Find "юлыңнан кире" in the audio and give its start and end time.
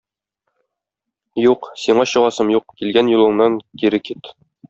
3.17-4.01